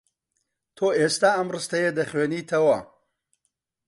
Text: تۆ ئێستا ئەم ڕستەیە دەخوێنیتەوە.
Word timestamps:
تۆ 0.77 0.87
ئێستا 0.99 1.29
ئەم 1.37 1.47
ڕستەیە 1.55 1.91
دەخوێنیتەوە. 1.99 2.79